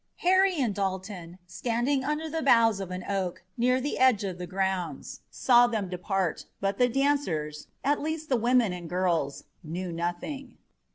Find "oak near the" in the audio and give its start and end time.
3.07-3.99